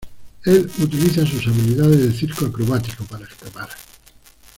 [0.45, 3.69] Él utiliza sus habilidades de circo acrobático para escapar.